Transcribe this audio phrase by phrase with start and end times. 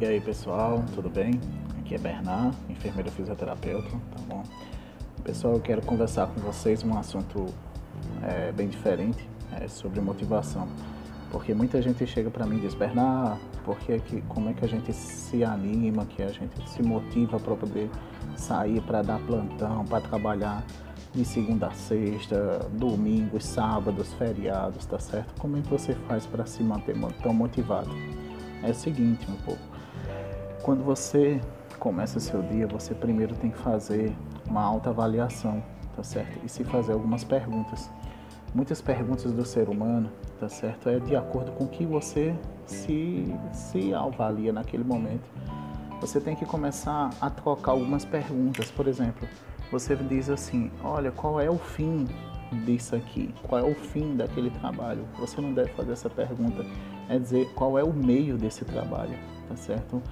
[0.00, 1.40] E aí pessoal, tudo bem?
[1.80, 4.44] Aqui é Bernard, enfermeiro fisioterapeuta, tá bom?
[5.24, 7.46] Pessoal, eu quero conversar com vocês um assunto
[8.22, 9.28] é, bem diferente,
[9.60, 10.68] é, sobre motivação.
[11.32, 14.68] Porque muita gente chega para mim e diz, Bernard, porque que, como é que a
[14.68, 17.90] gente se anima, que a gente se motiva para poder
[18.36, 20.64] sair para dar plantão, para trabalhar
[21.12, 25.34] de segunda a sexta, domingos, sábados, feriados, tá certo?
[25.40, 27.90] Como é que você faz para se manter tão motivado?
[28.62, 29.77] É o seguinte, meu povo.
[30.62, 31.40] Quando você
[31.78, 34.14] começa seu dia, você primeiro tem que fazer
[34.46, 35.62] uma autoavaliação,
[35.94, 36.38] tá certo?
[36.44, 37.90] E se fazer algumas perguntas.
[38.54, 40.88] Muitas perguntas do ser humano, tá certo?
[40.88, 42.34] É de acordo com o que você
[42.66, 45.28] se, se avalia naquele momento.
[46.00, 48.70] Você tem que começar a trocar algumas perguntas.
[48.70, 49.28] Por exemplo,
[49.70, 52.06] você diz assim: Olha, qual é o fim
[52.64, 53.34] disso aqui?
[53.42, 55.04] Qual é o fim daquele trabalho?
[55.18, 56.64] Você não deve fazer essa pergunta.
[57.08, 60.02] É dizer qual é o meio desse trabalho, tá certo?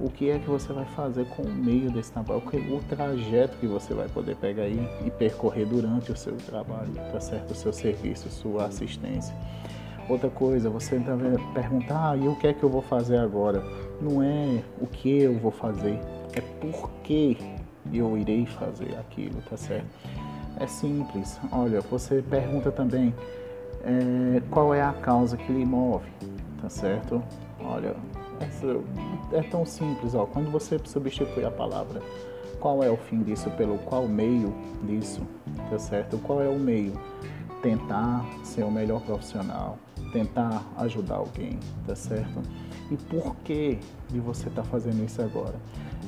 [0.00, 2.42] O que é que você vai fazer com o meio desse trabalho?
[2.44, 7.20] O trajeto que você vai poder pegar aí e percorrer durante o seu trabalho, tá
[7.20, 7.52] certo?
[7.52, 9.34] O seu serviço, sua assistência.
[10.08, 13.62] Outra coisa, você deve perguntar, ah, e o que é que eu vou fazer agora?
[14.00, 15.98] Não é o que eu vou fazer,
[16.34, 17.38] é por que
[17.92, 19.86] eu irei fazer aquilo, tá certo?
[20.58, 21.40] É simples.
[21.50, 23.14] Olha, você pergunta também
[23.84, 26.10] é, qual é a causa que lhe move,
[26.60, 27.22] tá certo?
[27.60, 27.94] Olha,
[28.40, 28.66] essa,
[29.32, 30.26] é tão simples, ó.
[30.26, 32.00] Quando você substitui a palavra
[32.64, 35.20] qual é o fim disso pelo qual meio disso,
[35.68, 36.16] tá certo?
[36.16, 36.98] Qual é o meio?
[37.60, 39.78] Tentar ser o melhor profissional,
[40.14, 42.40] tentar ajudar alguém, tá certo?
[42.90, 45.56] E por que de você estar tá fazendo isso agora?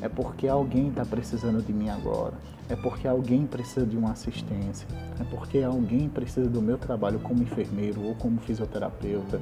[0.00, 2.34] É porque alguém está precisando de mim agora.
[2.69, 4.89] É porque alguém precisa de uma assistência.
[5.20, 9.41] É porque alguém precisa do meu trabalho como enfermeiro ou como fisioterapeuta.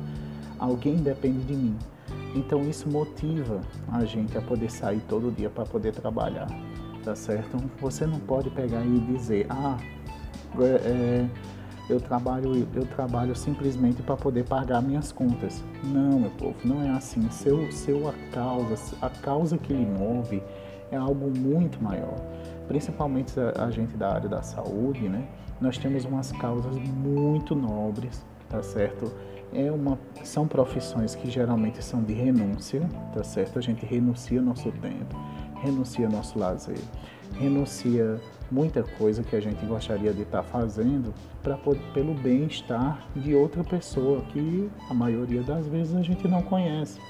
[0.59, 1.77] Alguém depende de mim.
[2.35, 3.61] Então isso motiva
[3.93, 6.49] a gente a poder sair todo dia para poder trabalhar,
[7.05, 7.57] tá certo?
[7.81, 9.79] Você não pode pegar e dizer, ah,
[10.59, 11.29] é, é
[11.89, 15.63] eu trabalho, eu trabalho simplesmente para poder pagar minhas contas.
[15.85, 17.29] Não, meu povo, não é assim.
[17.31, 20.43] Seu, seu a causa, a causa que lhe move
[20.91, 22.17] é algo muito maior.
[22.67, 25.29] Principalmente a, a gente da área da saúde, né?
[25.61, 29.13] Nós temos umas causas muito nobres, tá certo?
[29.55, 32.81] É uma, são profissões que geralmente são de renúncia,
[33.13, 33.59] tá certo?
[33.59, 35.17] A gente renuncia nosso tempo,
[35.63, 36.81] renuncia nosso lazer,
[37.39, 38.21] renuncia
[38.51, 41.57] muita coisa que a gente gostaria de estar fazendo para
[41.93, 47.01] pelo bem-estar de outra pessoa que a maioria das vezes a gente não conhece.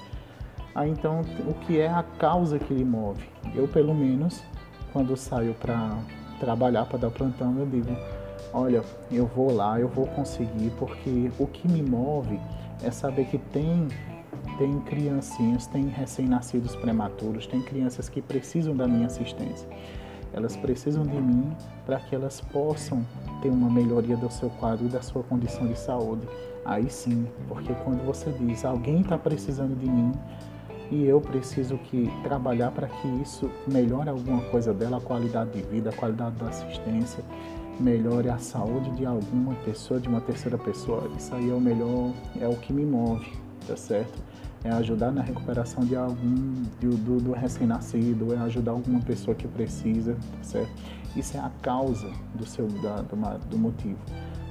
[0.75, 3.23] Aí então, o que é a causa que lhe move?
[3.55, 4.43] Eu, pelo menos,
[4.91, 5.97] quando saio para
[6.39, 7.89] trabalhar, para dar plantão, eu digo:
[8.55, 12.39] olha, eu vou lá, eu vou conseguir, porque o que me move
[12.81, 13.87] é saber que tem
[14.57, 19.67] tem criancinhas, tem recém-nascidos prematuros, tem crianças que precisam da minha assistência.
[20.31, 21.51] Elas precisam de mim
[21.85, 23.05] para que elas possam
[23.41, 26.25] ter uma melhoria do seu quadro e da sua condição de saúde.
[26.63, 30.13] Aí sim, porque quando você diz alguém está precisando de mim
[30.91, 35.61] e eu preciso que trabalhar para que isso melhore alguma coisa dela, a qualidade de
[35.63, 37.23] vida, a qualidade da assistência,
[37.79, 42.13] melhore a saúde de alguma pessoa, de uma terceira pessoa, isso aí é o melhor,
[42.39, 43.31] é o que me move,
[43.67, 44.23] tá certo?
[44.65, 49.47] é ajudar na recuperação de algum do, do, do recém-nascido, é ajudar alguma pessoa que
[49.47, 50.71] precisa, tá certo?
[51.15, 53.15] Isso é a causa do seu da, do,
[53.47, 53.99] do motivo.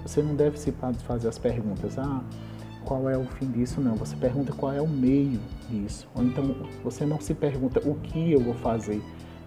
[0.06, 0.72] Você não deve se
[1.04, 2.22] fazer as perguntas, ah,
[2.84, 3.80] qual é o fim disso?
[3.80, 6.06] Não, você pergunta qual é o meio disso.
[6.14, 9.02] Ou então você não se pergunta o que eu vou fazer,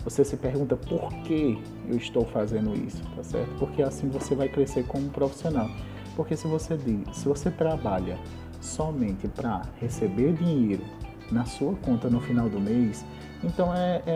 [0.07, 3.53] você se pergunta por que eu estou fazendo isso, tá certo?
[3.59, 5.69] Porque assim você vai crescer como profissional.
[6.15, 8.17] Porque se você diz, se você trabalha
[8.61, 10.81] somente para receber dinheiro
[11.29, 13.05] na sua conta no final do mês,
[13.43, 14.15] então é, é,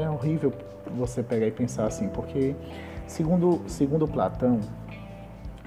[0.00, 0.52] é horrível
[0.94, 2.54] você pegar e pensar assim, porque
[3.08, 4.60] segundo, segundo Platão,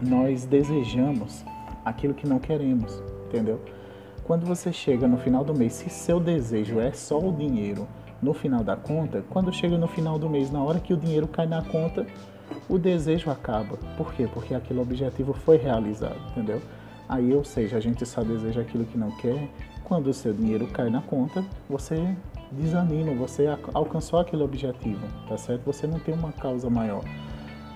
[0.01, 1.43] nós desejamos
[1.83, 3.59] aquilo que não queremos, entendeu?
[4.23, 7.85] Quando você chega no final do mês, se seu desejo é só o dinheiro
[8.21, 11.27] no final da conta, quando chega no final do mês, na hora que o dinheiro
[11.27, 12.05] cai na conta,
[12.69, 13.77] o desejo acaba.
[13.97, 14.27] Por quê?
[14.33, 16.61] Porque aquele objetivo foi realizado, entendeu?
[17.07, 19.49] Aí, ou seja, a gente só deseja aquilo que não quer.
[19.83, 22.15] Quando o seu dinheiro cai na conta, você
[22.51, 25.63] desanima, você alcançou aquele objetivo, tá certo?
[25.65, 27.03] Você não tem uma causa maior.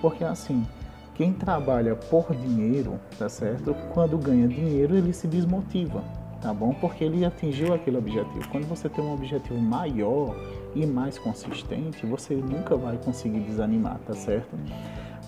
[0.01, 0.65] Porque assim,
[1.13, 3.75] quem trabalha por dinheiro, tá certo?
[3.93, 6.01] Quando ganha dinheiro, ele se desmotiva,
[6.41, 6.73] tá bom?
[6.73, 8.47] Porque ele atingiu aquele objetivo.
[8.49, 10.35] Quando você tem um objetivo maior
[10.75, 14.55] e mais consistente, você nunca vai conseguir desanimar, tá certo?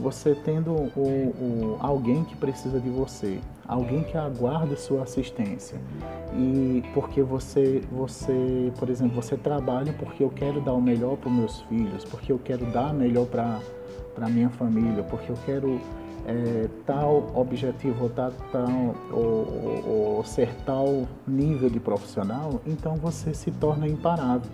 [0.01, 5.79] você tendo o, o, alguém que precisa de você, alguém que aguarda sua assistência.
[6.33, 11.29] E porque você, você, por exemplo, você trabalha porque eu quero dar o melhor para
[11.29, 13.59] os meus filhos, porque eu quero dar melhor para
[14.19, 15.79] a minha família, porque eu quero
[16.25, 23.33] é, tal objetivo, tal, tal, ou, ou, ou ser tal nível de profissional, então você
[23.33, 24.49] se torna imparável.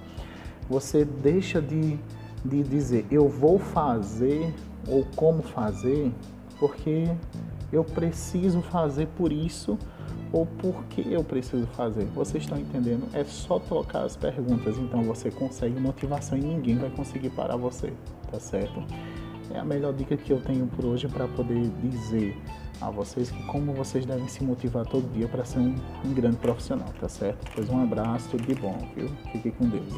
[0.69, 1.97] Você deixa de,
[2.43, 4.53] de dizer eu vou fazer
[4.87, 6.11] ou como fazer,
[6.59, 7.05] porque
[7.71, 9.77] eu preciso fazer por isso
[10.31, 12.05] ou por que eu preciso fazer.
[12.05, 13.07] Vocês estão entendendo?
[13.13, 17.93] É só trocar as perguntas, então você consegue motivação e ninguém vai conseguir parar você,
[18.29, 18.83] tá certo?
[19.53, 22.38] É a melhor dica que eu tenho por hoje para poder dizer
[22.81, 26.38] a vocês que como vocês devem se motivar todo dia para ser um, um grande
[26.38, 27.49] profissional, tá certo?
[27.55, 29.09] Pois um abraço, tudo de bom, viu?
[29.31, 29.94] Fique com Deus.